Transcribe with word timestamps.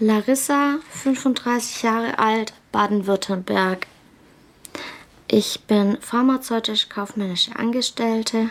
Larissa, 0.00 0.76
35 0.90 1.82
Jahre 1.82 2.20
alt, 2.20 2.52
Baden-Württemberg. 2.70 3.88
Ich 5.26 5.62
bin 5.66 5.98
pharmazeutisch-kaufmännische 6.00 7.56
Angestellte. 7.56 8.48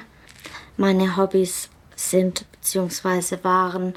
Meine 0.76 1.16
Hobbys 1.16 1.70
sind 1.96 2.46
bzw. 2.52 3.38
waren 3.44 3.94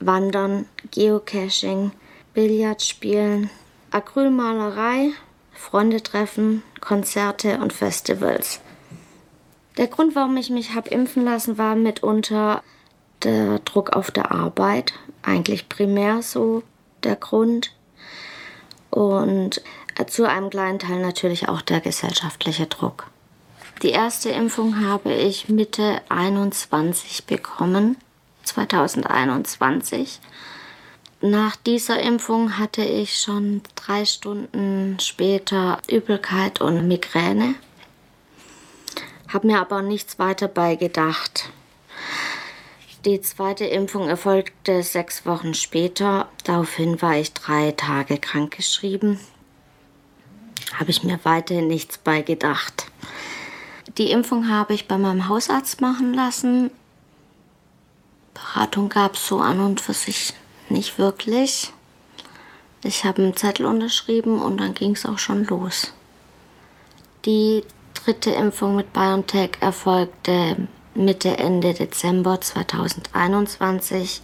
Wandern, 0.00 0.64
Geocaching, 0.90 1.92
Billard 2.32 2.82
spielen, 2.82 3.50
Acrylmalerei, 3.90 5.10
Freunde 5.52 6.02
treffen, 6.02 6.62
Konzerte 6.80 7.58
und 7.58 7.74
Festivals. 7.74 8.60
Der 9.76 9.88
Grund, 9.88 10.14
warum 10.14 10.38
ich 10.38 10.48
mich 10.48 10.74
habe 10.74 10.88
impfen 10.88 11.26
lassen, 11.26 11.58
war 11.58 11.74
mitunter 11.74 12.62
der 13.24 13.58
Druck 13.58 13.90
auf 13.90 14.10
der 14.10 14.32
Arbeit. 14.32 14.94
Eigentlich 15.22 15.68
primär 15.68 16.22
so 16.22 16.62
der 17.04 17.16
Grund. 17.16 17.72
Und 18.90 19.62
zu 20.06 20.28
einem 20.28 20.50
kleinen 20.50 20.78
Teil 20.78 21.00
natürlich 21.00 21.48
auch 21.48 21.62
der 21.62 21.80
gesellschaftliche 21.80 22.66
Druck. 22.66 23.06
Die 23.82 23.90
erste 23.90 24.30
Impfung 24.30 24.84
habe 24.84 25.12
ich 25.12 25.48
Mitte 25.48 26.00
21 26.08 27.26
bekommen, 27.26 27.96
2021. 28.42 30.20
Nach 31.20 31.56
dieser 31.56 32.00
Impfung 32.00 32.58
hatte 32.58 32.82
ich 32.82 33.18
schon 33.18 33.62
drei 33.74 34.04
Stunden 34.04 34.98
später 35.00 35.78
Übelkeit 35.88 36.60
und 36.60 36.88
Migräne, 36.88 37.54
habe 39.32 39.48
mir 39.48 39.60
aber 39.60 39.82
nichts 39.82 40.18
weiter 40.18 40.48
beigedacht. 40.48 41.50
Die 43.04 43.20
zweite 43.20 43.64
Impfung 43.64 44.08
erfolgte 44.08 44.82
sechs 44.82 45.24
Wochen 45.24 45.54
später. 45.54 46.28
Daraufhin 46.42 47.00
war 47.00 47.16
ich 47.16 47.32
drei 47.32 47.70
Tage 47.72 48.18
krankgeschrieben. 48.18 49.20
Habe 50.74 50.90
ich 50.90 51.04
mir 51.04 51.20
weiterhin 51.22 51.68
nichts 51.68 51.98
beigedacht. 51.98 52.86
Die 53.98 54.10
Impfung 54.10 54.48
habe 54.48 54.74
ich 54.74 54.88
bei 54.88 54.98
meinem 54.98 55.28
Hausarzt 55.28 55.80
machen 55.80 56.12
lassen. 56.12 56.70
Beratung 58.34 58.88
gab 58.88 59.14
es 59.14 59.28
so 59.28 59.38
an 59.38 59.60
und 59.60 59.80
für 59.80 59.94
sich 59.94 60.34
nicht 60.68 60.98
wirklich. 60.98 61.72
Ich 62.82 63.04
habe 63.04 63.22
einen 63.22 63.36
Zettel 63.36 63.66
unterschrieben 63.66 64.42
und 64.42 64.58
dann 64.58 64.74
ging 64.74 64.92
es 64.92 65.06
auch 65.06 65.18
schon 65.18 65.44
los. 65.44 65.92
Die 67.24 67.62
dritte 67.94 68.30
Impfung 68.30 68.76
mit 68.76 68.92
BioNTech 68.92 69.52
erfolgte 69.60 70.68
Mitte, 70.94 71.38
Ende 71.38 71.74
Dezember 71.74 72.40
2021 72.40 74.22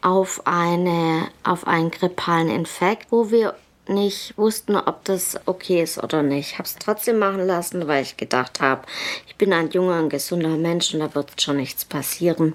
auf, 0.00 0.46
eine, 0.46 1.28
auf 1.44 1.66
einen 1.66 1.90
grippalen 1.90 2.48
Infekt, 2.48 3.08
wo 3.10 3.30
wir 3.30 3.54
nicht 3.88 4.38
wussten, 4.38 4.76
ob 4.76 5.04
das 5.04 5.38
okay 5.46 5.82
ist 5.82 6.00
oder 6.02 6.22
nicht. 6.22 6.52
Ich 6.52 6.58
habe 6.58 6.66
es 6.66 6.76
trotzdem 6.76 7.18
machen 7.18 7.46
lassen, 7.46 7.86
weil 7.88 8.02
ich 8.02 8.16
gedacht 8.16 8.60
habe, 8.60 8.82
ich 9.26 9.36
bin 9.36 9.52
ein 9.52 9.68
junger 9.70 10.00
und 10.00 10.08
gesunder 10.08 10.56
Mensch 10.56 10.94
und 10.94 11.00
da 11.00 11.14
wird 11.14 11.42
schon 11.42 11.56
nichts 11.56 11.84
passieren. 11.84 12.54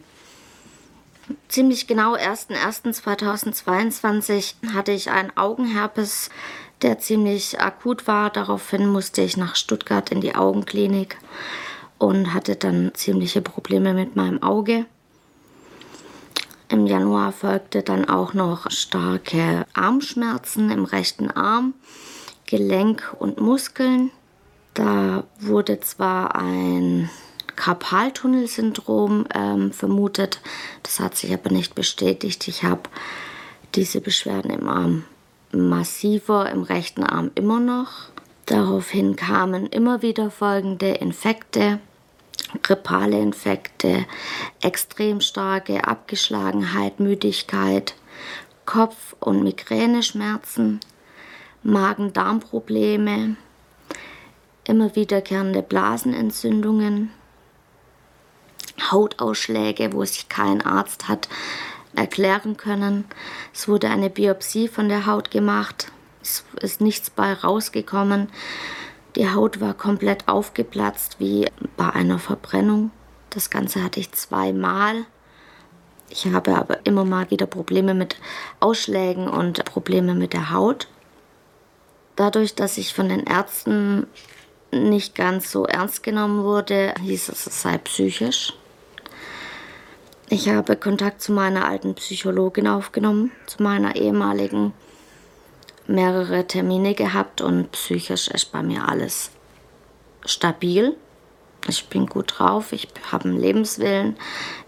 Ziemlich 1.50 1.88
genau 1.88 2.16
1.1.2022 2.16 4.54
hatte 4.74 4.94
ich 4.94 5.12
einen 5.12 5.36
Augenherpes, 5.36 6.30
der 6.81 7.00
ziemlich 7.00 7.59
akut 7.59 8.08
war. 8.08 8.30
Daraufhin 8.30 8.88
musste 8.88 9.22
ich 9.22 9.36
nach 9.36 9.58
Stuttgart 9.58 10.09
in 10.09 10.22
die 10.22 10.36
Augenklinik 10.36 11.18
und 11.97 12.34
hatte 12.34 12.56
dann 12.56 12.91
ziemliche 12.94 13.41
Probleme 13.41 13.94
mit 13.94 14.16
meinem 14.16 14.41
Auge. 14.44 14.85
Im 16.69 16.85
Januar 16.85 17.31
folgte 17.31 17.81
dann 17.81 18.09
auch 18.09 18.34
noch 18.34 18.69
starke 18.72 19.66
Armschmerzen 19.74 20.69
im 20.69 20.84
rechten 20.84 21.31
Arm, 21.31 21.74
Gelenk 22.46 23.16
und 23.19 23.40
Muskeln. 23.40 24.12
Da 24.74 25.24
wurde 25.40 25.80
zwar 25.80 26.36
ein 26.36 27.09
Karpaltunnelsyndrom 27.56 29.25
ähm, 29.34 29.72
vermutet, 29.72 30.41
das 30.84 31.00
hat 31.00 31.16
sich 31.16 31.34
aber 31.34 31.52
nicht 31.52 31.74
bestätigt. 31.74 32.47
Ich 32.47 32.63
habe 32.63 32.84
diese 33.75 34.02
Beschwerden 34.02 34.52
im 34.52 34.69
Arm 34.69 35.06
massiver, 35.52 36.50
im 36.50 36.63
rechten 36.63 37.03
Arm 37.03 37.31
immer 37.36 37.59
noch. 37.59 38.09
Daraufhin 38.46 39.16
kamen 39.16 39.66
immer 39.68 40.02
wieder 40.02 40.31
folgende 40.31 40.91
Infekte, 40.91 41.80
grippale 42.62 43.19
Infekte, 43.19 44.06
extrem 44.62 45.22
starke 45.22 45.88
Abgeschlagenheit, 45.88 47.00
Müdigkeit, 47.00 47.96
Kopf- 48.66 49.16
und 49.19 49.44
Migräneschmerzen, 49.44 50.80
Magen-Darm-Probleme, 51.63 53.36
immer 54.66 54.96
wiederkehrende 54.96 55.62
Blasenentzündungen, 55.62 57.12
Hautausschläge, 58.91 59.94
wo 59.94 60.03
sich 60.06 60.30
kein 60.30 60.62
Arzt 60.62 61.07
hat 61.07 61.28
erklären 61.96 62.57
können. 62.57 63.06
Es 63.53 63.68
wurde 63.68 63.90
eine 63.90 64.09
Biopsie 64.09 64.68
von 64.68 64.88
der 64.88 65.06
Haut 65.06 65.31
gemacht. 65.31 65.91
Es 66.22 66.44
ist 66.62 66.81
nichts 66.81 67.09
bei 67.09 67.34
rausgekommen. 67.34 68.30
Die 69.17 69.28
Haut 69.31 69.59
war 69.59 69.73
komplett 69.73 70.28
aufgeplatzt 70.28 71.16
wie 71.17 71.47
bei 71.75 71.89
einer 71.89 72.19
Verbrennung. 72.19 72.91
Das 73.31 73.50
Ganze 73.50 73.83
hatte 73.83 74.00
ich 74.00 74.11
zweimal. 74.11 75.05
Ich 76.11 76.28
habe 76.28 76.55
aber 76.55 76.85
immer 76.85 77.03
mal 77.03 77.31
wieder 77.31 77.47
Probleme 77.47 77.95
mit 77.95 78.17
Ausschlägen 78.59 79.27
und 79.27 79.66
Probleme 79.66 80.13
mit 80.13 80.33
der 80.33 80.51
Haut. 80.51 80.88
Dadurch, 82.16 82.53
dass 82.53 82.77
ich 82.77 82.94
von 82.94 83.09
den 83.09 83.23
Ärzten 83.23 84.06
nicht 84.72 85.16
ganz 85.16 85.51
so 85.51 85.66
ernst 85.66 86.03
genommen 86.03 86.44
wurde, 86.44 86.94
hieß 87.01 87.29
es, 87.29 87.47
es 87.47 87.63
sei 87.63 87.79
psychisch. 87.79 88.53
Ich 90.29 90.47
habe 90.50 90.75
Kontakt 90.75 91.23
zu 91.23 91.31
meiner 91.31 91.67
alten 91.67 91.95
Psychologin 91.95 92.67
aufgenommen, 92.67 93.31
zu 93.47 93.63
meiner 93.63 93.95
ehemaligen, 93.95 94.73
mehrere 95.88 96.46
Termine 96.48 96.94
gehabt 96.94 97.42
und 97.42 97.72
psychisch 97.72 98.28
ist 98.28 98.52
bei 98.52 98.62
mir 98.62 98.88
alles 98.88 99.31
stabil. 100.25 100.96
Ich 101.68 101.88
bin 101.88 102.06
gut 102.06 102.36
drauf, 102.38 102.72
ich 102.72 102.88
habe 103.12 103.25
einen 103.25 103.40
Lebenswillen, 103.40 104.16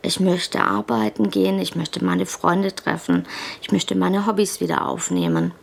ich 0.01 0.19
möchte 0.19 0.61
arbeiten 0.61 1.29
gehen, 1.29 1.59
ich 1.59 1.75
möchte 1.75 2.03
meine 2.03 2.25
Freunde 2.25 2.73
treffen, 2.75 3.25
ich 3.61 3.71
möchte 3.71 3.95
meine 3.95 4.25
Hobbys 4.25 4.59
wieder 4.59 4.85
aufnehmen. 4.85 5.53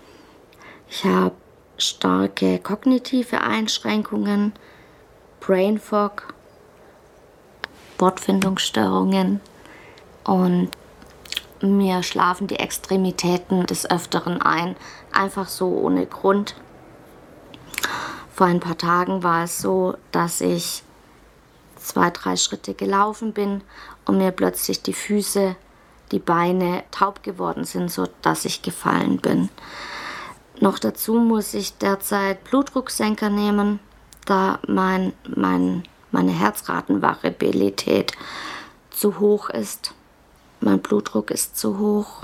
Ich 0.89 1.05
habe 1.05 1.35
starke 1.79 2.59
kognitive 2.59 3.41
Einschränkungen, 3.43 4.53
Brain 5.41 5.79
Fog, 5.79 6.35
Wortfindungsstörungen, 7.99 9.41
und 10.27 10.71
mir 11.61 12.03
schlafen 12.03 12.47
die 12.49 12.59
Extremitäten 12.59 13.67
des 13.67 13.89
Öfteren 13.89 14.43
ein, 14.43 14.77
einfach 15.17 15.49
so 15.49 15.69
ohne 15.69 16.07
Grund. 16.07 16.55
Vor 18.33 18.47
ein 18.47 18.61
paar 18.61 18.79
Tagen 18.79 19.23
war 19.23 19.45
es 19.45 19.61
so, 19.61 19.97
dass 20.13 20.41
ich 20.41 20.83
zwei, 21.77 22.11
drei 22.11 22.37
Schritte 22.37 22.75
gelaufen 22.75 23.33
bin 23.33 23.63
und 24.05 24.19
mir 24.19 24.31
plötzlich 24.31 24.83
die 24.83 24.93
Füße, 24.93 25.57
die 26.13 26.19
Beine 26.19 26.85
taub 26.91 27.23
geworden 27.23 27.65
sind, 27.65 27.91
so 27.91 28.07
dass 28.23 28.45
ich 28.45 28.63
gefallen 28.63 29.19
bin. 29.19 29.49
Noch 30.61 30.79
dazu 30.79 31.15
muss 31.15 31.55
ich 31.55 31.77
derzeit 31.79 32.45
Blutdrucksenker 32.45 33.31
nehmen, 33.31 33.81
da 34.25 34.59
mein, 34.67 35.13
mein, 35.29 35.85
meine 36.11 36.33
Herzratenvariabilität 36.33 38.13
zu 38.91 39.19
hoch 39.19 39.51
ist. 39.51 39.93
mein 40.61 40.81
Blutdruck 40.81 41.31
ist 41.31 41.57
zu 41.57 41.79
hoch. 41.79 42.23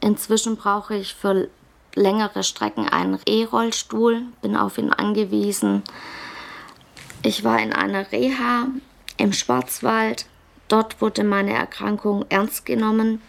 Inzwischen 0.00 0.56
brauche 0.56 0.96
ich 0.96 1.14
für 1.14 1.48
längere 1.94 2.42
Strecken 2.42 2.88
einen 2.88 3.18
E-Rollstuhl, 3.26 4.22
bin 4.42 4.56
auf 4.56 4.78
ihn 4.78 4.90
angewiesen. 4.90 5.82
Ich 7.22 7.44
war 7.44 7.60
in 7.60 7.72
einer 7.72 8.10
Reha 8.12 8.66
im 9.16 9.32
Schwarzwald. 9.32 10.26
Dort 10.68 11.00
wurde 11.00 11.24
meine 11.24 11.52
Erkrankung 11.52 12.24
ernst 12.28 12.66
genommen. 12.66 13.22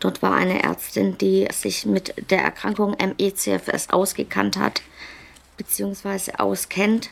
Dort 0.00 0.22
war 0.22 0.34
eine 0.34 0.62
Ärztin, 0.62 1.16
die 1.18 1.48
sich 1.52 1.86
mit 1.86 2.30
der 2.30 2.42
Erkrankung 2.42 2.96
ME-CFS 3.00 3.90
ausgekannt 3.90 4.58
hat 4.58 4.82
bzw. 5.56 6.32
auskennt. 6.38 7.10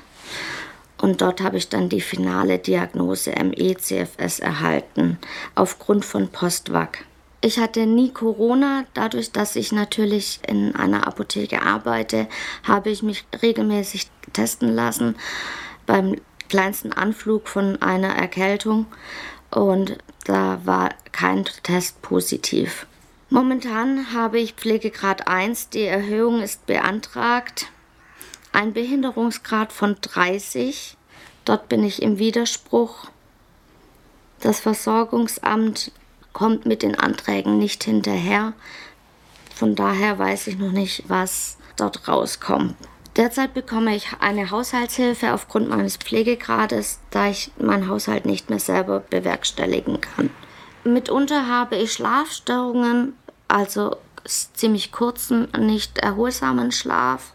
Und 1.01 1.21
dort 1.21 1.41
habe 1.41 1.57
ich 1.57 1.69
dann 1.69 1.89
die 1.89 2.01
finale 2.01 2.59
Diagnose 2.59 3.33
ME-CFS 3.33 4.39
erhalten, 4.39 5.19
aufgrund 5.55 6.05
von 6.05 6.29
Postwag. 6.29 7.05
Ich 7.45 7.59
hatte 7.59 7.87
nie 7.87 8.13
Corona. 8.13 8.85
Dadurch, 8.95 9.33
dass 9.33 9.57
ich 9.57 9.73
natürlich 9.73 10.39
in 10.47 10.77
einer 10.77 11.09
Apotheke 11.09 11.63
arbeite, 11.63 12.29
habe 12.63 12.91
ich 12.91 13.03
mich 13.03 13.25
regelmäßig 13.43 14.09
testen 14.33 14.73
lassen 14.73 15.17
beim 15.85 16.17
kleinsten 16.49 16.93
Anflug 16.93 17.49
von 17.49 17.83
einer 17.83 18.15
Erkältung. 18.15 18.87
Und 19.51 19.99
da 20.25 20.61
war 20.65 20.91
kein 21.11 21.45
Test 21.65 22.01
positiv. 22.01 22.87
Momentan 23.29 24.13
habe 24.13 24.39
ich 24.39 24.53
Pflegegrad 24.53 25.27
1. 25.27 25.71
Die 25.71 25.83
Erhöhung 25.83 26.43
ist 26.43 26.67
beantragt. 26.67 27.73
Ein 28.53 28.73
Behinderungsgrad 28.73 29.73
von 29.73 29.97
30. 30.01 30.97
Dort 31.45 31.69
bin 31.69 31.83
ich 31.83 32.03
im 32.03 32.19
Widerspruch. 32.19 33.11
Das 34.39 34.61
Versorgungsamt 34.61 35.91
kommt 36.33 36.67
mit 36.67 36.83
den 36.83 36.95
Anträgen 36.95 37.59
nicht 37.59 37.85
hinterher. 37.85 38.53
Von 39.55 39.75
daher 39.75 40.19
weiß 40.19 40.47
ich 40.49 40.59
noch 40.59 40.73
nicht, 40.73 41.05
was 41.09 41.59
dort 41.77 42.09
rauskommt. 42.09 42.75
Derzeit 43.17 43.53
bekomme 43.53 43.95
ich 43.95 44.09
eine 44.21 44.51
Haushaltshilfe 44.51 45.35
aufgrund 45.35 45.69
meines 45.69 45.99
Pflegegrades, 45.99 46.99
da 47.11 47.29
ich 47.29 47.51
meinen 47.59 47.89
Haushalt 47.89 48.25
nicht 48.25 48.49
mehr 48.49 48.59
selber 48.59 49.01
bewerkstelligen 49.01 50.01
kann. 50.01 50.31
Mitunter 50.85 51.47
habe 51.47 51.77
ich 51.77 51.93
Schlafstörungen, 51.93 53.15
also 53.49 53.97
ziemlich 54.25 54.93
kurzen, 54.93 55.49
nicht 55.59 55.99
erholsamen 55.99 56.73
Schlaf. 56.73 57.35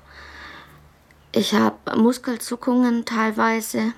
Ich 1.31 1.53
habe 1.53 1.95
Muskelzuckungen 1.95 3.05
teilweise, 3.05 3.93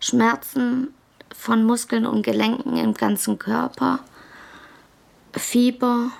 Schmerzen 0.00 0.92
von 1.34 1.64
Muskeln 1.64 2.06
und 2.06 2.22
Gelenken 2.22 2.76
im 2.76 2.94
ganzen 2.94 3.38
Körper, 3.38 4.00
Fieber 5.32 6.10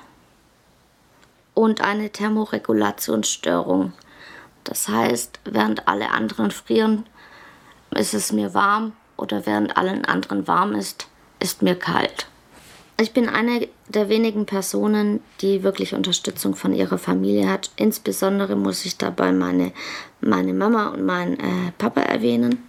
und 1.55 1.81
eine 1.81 2.11
Thermoregulationsstörung. 2.11 3.93
Das 4.65 4.89
heißt, 4.89 5.41
während 5.45 5.89
alle 5.89 6.11
anderen 6.11 6.51
frieren, 6.51 7.07
ist 7.91 8.15
es 8.15 8.33
mir 8.33 8.55
warm 8.55 8.93
oder 9.17 9.45
während 9.47 9.77
allen 9.77 10.05
anderen 10.05 10.47
warm 10.47 10.75
ist, 10.75 11.07
ist 11.41 11.63
mir 11.63 11.75
kalt. 11.75 12.27
Ich 13.01 13.13
bin 13.13 13.29
eine 13.29 13.69
der 13.89 14.09
wenigen 14.09 14.47
Personen, 14.47 15.21
die 15.41 15.63
wirklich 15.63 15.95
Unterstützung 15.95 16.55
von 16.55 16.73
ihrer 16.73 16.99
Familie 16.99 17.49
hat. 17.49 17.71
Insbesondere 17.77 18.55
muss 18.55 18.85
ich 18.85 18.97
dabei 18.97 19.33
meine, 19.33 19.73
meine 20.21 20.53
Mama 20.53 20.89
und 20.89 21.05
meinen 21.05 21.41
äh, 21.41 21.73
Papa 21.79 22.03
erwähnen 22.03 22.63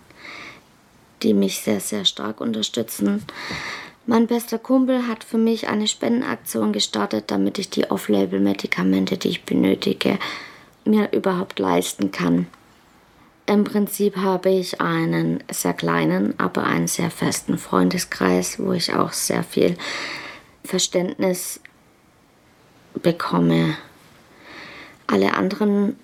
die 1.23 1.33
mich 1.33 1.61
sehr, 1.61 1.79
sehr 1.79 2.05
stark 2.05 2.41
unterstützen. 2.41 3.23
Mein 4.05 4.27
bester 4.27 4.59
Kumpel 4.59 5.07
hat 5.07 5.23
für 5.23 5.37
mich 5.37 5.69
eine 5.69 5.87
Spendenaktion 5.87 6.73
gestartet, 6.73 7.25
damit 7.27 7.57
ich 7.57 7.69
die 7.69 7.89
Off-Label-Medikamente, 7.89 9.17
die 9.17 9.29
ich 9.29 9.45
benötige, 9.45 10.19
mir 10.83 11.13
überhaupt 11.13 11.59
leisten 11.59 12.11
kann. 12.11 12.47
Im 13.45 13.63
Prinzip 13.63 14.17
habe 14.17 14.49
ich 14.49 14.81
einen 14.81 15.43
sehr 15.51 15.73
kleinen, 15.73 16.37
aber 16.37 16.63
einen 16.63 16.87
sehr 16.87 17.11
festen 17.11 17.57
Freundeskreis, 17.57 18.59
wo 18.59 18.73
ich 18.73 18.93
auch 18.93 19.13
sehr 19.13 19.43
viel 19.43 19.77
Verständnis 20.65 21.61
bekomme. 23.01 23.77
Alle 25.07 25.33
anderen 25.33 25.97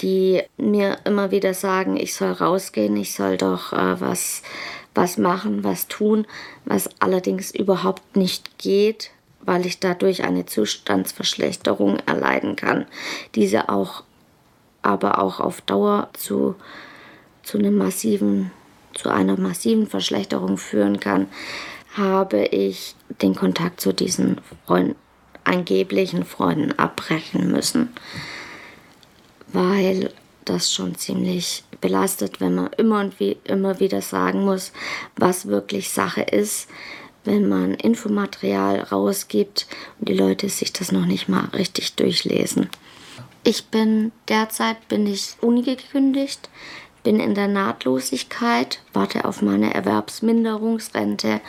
die 0.00 0.42
mir 0.56 0.98
immer 1.04 1.30
wieder 1.30 1.54
sagen, 1.54 1.96
ich 1.96 2.14
soll 2.14 2.32
rausgehen, 2.32 2.96
ich 2.96 3.14
soll 3.14 3.36
doch 3.36 3.72
äh, 3.72 4.00
was, 4.00 4.42
was 4.94 5.18
machen, 5.18 5.64
was 5.64 5.88
tun, 5.88 6.26
was 6.64 6.88
allerdings 7.00 7.50
überhaupt 7.50 8.16
nicht 8.16 8.58
geht, 8.58 9.10
weil 9.42 9.64
ich 9.64 9.80
dadurch 9.80 10.24
eine 10.24 10.46
Zustandsverschlechterung 10.46 11.98
erleiden 12.06 12.56
kann, 12.56 12.86
diese 13.34 13.68
auch 13.68 14.04
aber 14.82 15.20
auch 15.20 15.40
auf 15.40 15.60
Dauer 15.60 16.08
zu, 16.14 16.54
zu 17.42 17.58
einem 17.58 17.76
massiven, 17.76 18.50
zu 18.94 19.10
einer 19.10 19.38
massiven 19.38 19.86
Verschlechterung 19.86 20.56
führen 20.56 21.00
kann, 21.00 21.26
habe 21.94 22.44
ich 22.46 22.94
den 23.20 23.34
Kontakt 23.34 23.80
zu 23.80 23.92
diesen 23.92 24.40
Freunden, 24.66 24.96
angeblichen 25.44 26.24
Freunden 26.24 26.78
abbrechen 26.78 27.50
müssen 27.50 27.90
weil 29.52 30.12
das 30.44 30.72
schon 30.72 30.96
ziemlich 30.96 31.64
belastet, 31.80 32.40
wenn 32.40 32.54
man 32.54 32.70
immer 32.76 33.00
und 33.00 33.20
wie, 33.20 33.36
immer 33.44 33.80
wieder 33.80 34.02
sagen 34.02 34.44
muss, 34.44 34.72
was 35.16 35.46
wirklich 35.46 35.90
Sache 35.90 36.22
ist, 36.22 36.68
wenn 37.24 37.48
man 37.48 37.74
Infomaterial 37.74 38.80
rausgibt 38.80 39.66
und 39.98 40.08
die 40.08 40.14
Leute 40.14 40.48
sich 40.48 40.72
das 40.72 40.92
noch 40.92 41.06
nicht 41.06 41.28
mal 41.28 41.44
richtig 41.52 41.94
durchlesen. 41.94 42.68
Ich 43.44 43.66
bin 43.66 44.12
derzeit 44.28 44.88
bin 44.88 45.06
ich 45.06 45.36
ungekündigt, 45.40 46.50
bin 47.02 47.20
in 47.20 47.34
der 47.34 47.48
Nahtlosigkeit, 47.48 48.80
warte 48.92 49.24
auf 49.24 49.40
meine 49.40 49.72
Erwerbsminderungsrente. 49.72 51.40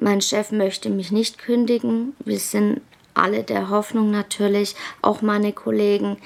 Mein 0.00 0.20
Chef 0.20 0.52
möchte 0.52 0.90
mich 0.90 1.12
nicht 1.12 1.38
kündigen. 1.38 2.14
Wir 2.24 2.38
sind 2.38 2.80
alle 3.14 3.42
der 3.42 3.70
Hoffnung 3.70 4.10
natürlich, 4.10 4.74
auch 5.00 5.22
meine 5.22 5.52
Kollegen, 5.52 6.18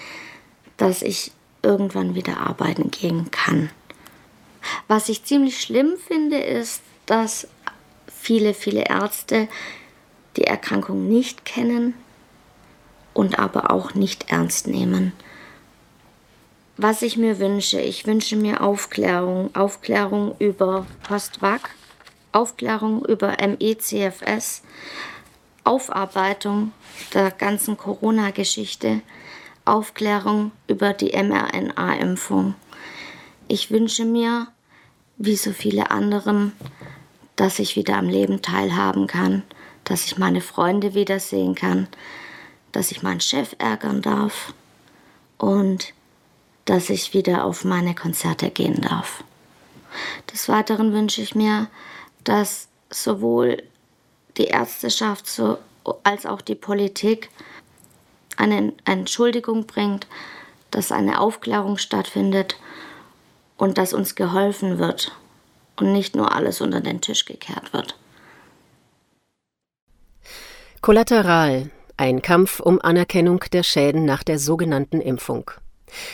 dass 0.76 1.02
ich 1.02 1.32
irgendwann 1.62 2.14
wieder 2.14 2.38
arbeiten 2.38 2.90
gehen 2.90 3.30
kann. 3.30 3.70
Was 4.88 5.08
ich 5.08 5.24
ziemlich 5.24 5.60
schlimm 5.60 5.94
finde, 5.96 6.38
ist, 6.38 6.82
dass 7.06 7.48
viele, 8.06 8.54
viele 8.54 8.84
Ärzte 8.88 9.48
die 10.36 10.44
Erkrankung 10.44 11.08
nicht 11.08 11.44
kennen 11.44 11.94
und 13.14 13.38
aber 13.38 13.70
auch 13.70 13.94
nicht 13.94 14.30
ernst 14.30 14.66
nehmen. 14.66 15.12
Was 16.76 17.00
ich 17.00 17.16
mir 17.16 17.38
wünsche, 17.38 17.80
ich 17.80 18.06
wünsche 18.06 18.36
mir 18.36 18.60
Aufklärung, 18.60 19.54
Aufklärung 19.54 20.34
über 20.38 20.86
Postwag, 21.08 21.70
Aufklärung 22.32 23.02
über 23.06 23.36
MECFS, 23.40 24.62
Aufarbeitung 25.64 26.72
der 27.14 27.30
ganzen 27.30 27.78
Corona-Geschichte, 27.78 29.00
Aufklärung 29.66 30.52
über 30.66 30.92
die 30.92 31.12
mRNA-Impfung. 31.12 32.54
Ich 33.48 33.70
wünsche 33.70 34.04
mir, 34.04 34.48
wie 35.18 35.36
so 35.36 35.52
viele 35.52 35.90
anderen, 35.90 36.52
dass 37.36 37.58
ich 37.58 37.76
wieder 37.76 37.96
am 37.96 38.08
Leben 38.08 38.42
teilhaben 38.42 39.06
kann, 39.06 39.42
dass 39.84 40.06
ich 40.06 40.18
meine 40.18 40.40
Freunde 40.40 40.94
wiedersehen 40.94 41.54
kann, 41.54 41.88
dass 42.72 42.90
ich 42.90 43.02
meinen 43.02 43.20
Chef 43.20 43.54
ärgern 43.58 44.02
darf 44.02 44.54
und 45.38 45.92
dass 46.64 46.90
ich 46.90 47.14
wieder 47.14 47.44
auf 47.44 47.64
meine 47.64 47.94
Konzerte 47.94 48.50
gehen 48.50 48.80
darf. 48.80 49.22
Des 50.32 50.48
Weiteren 50.48 50.92
wünsche 50.92 51.22
ich 51.22 51.34
mir, 51.34 51.68
dass 52.24 52.68
sowohl 52.90 53.62
die 54.36 54.46
Ärzteschaft 54.46 55.26
als 56.02 56.26
auch 56.26 56.40
die 56.40 56.54
Politik 56.54 57.30
eine 58.36 58.72
Entschuldigung 58.84 59.66
bringt, 59.66 60.06
dass 60.70 60.92
eine 60.92 61.20
Aufklärung 61.20 61.78
stattfindet 61.78 62.56
und 63.56 63.78
dass 63.78 63.92
uns 63.92 64.14
geholfen 64.14 64.78
wird 64.78 65.12
und 65.76 65.92
nicht 65.92 66.16
nur 66.16 66.34
alles 66.34 66.60
unter 66.60 66.80
den 66.80 67.00
Tisch 67.00 67.24
gekehrt 67.24 67.72
wird. 67.72 67.96
Kollateral, 70.80 71.70
ein 71.96 72.22
Kampf 72.22 72.60
um 72.60 72.80
Anerkennung 72.80 73.40
der 73.52 73.62
Schäden 73.62 74.04
nach 74.04 74.22
der 74.22 74.38
sogenannten 74.38 75.00
Impfung. 75.00 75.50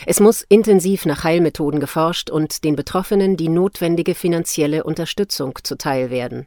Es 0.07 0.21
muss 0.21 0.43
intensiv 0.43 1.07
nach 1.07 1.25
Heilmethoden 1.25 1.81
geforscht 1.81 2.31
und 2.31 2.65
den 2.65 2.77
Betroffenen 2.77 3.37
die 3.37 3.49
notwendige 3.49 4.15
finanzielle 4.15 4.85
Unterstützung 4.85 5.59
zuteil 5.63 6.11
werden. 6.11 6.47